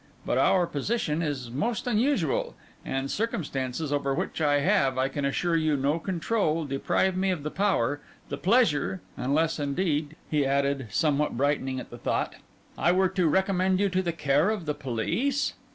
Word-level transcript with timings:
But 0.25 0.39
our 0.39 0.65
position 0.65 1.21
is 1.21 1.51
most 1.51 1.85
unusual; 1.85 2.55
and 2.83 3.11
circumstances 3.11 3.93
over 3.93 4.15
which 4.15 4.41
I 4.41 4.61
have, 4.61 4.97
I 4.97 5.09
can 5.09 5.25
assure 5.25 5.55
you, 5.55 5.77
no 5.77 5.99
control, 5.99 6.65
deprive 6.65 7.15
me 7.15 7.29
of 7.29 7.43
the 7.43 7.51
power—the 7.51 8.37
pleasure—Unless, 8.39 9.59
indeed,' 9.59 10.15
he 10.27 10.43
added, 10.43 10.87
somewhat 10.89 11.37
brightening 11.37 11.79
at 11.79 11.91
the 11.91 11.99
thought, 11.99 12.33
'I 12.79 12.91
were 12.93 13.09
to 13.09 13.27
recommend 13.27 13.79
you 13.79 13.89
to 13.89 14.01
the 14.01 14.11
care 14.11 14.49
of 14.49 14.65
the 14.65 14.73
police? 14.73 15.53